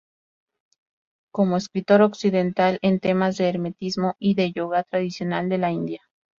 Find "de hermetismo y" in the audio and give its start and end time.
3.37-4.33